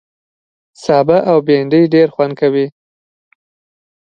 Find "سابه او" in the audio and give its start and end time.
0.83-1.37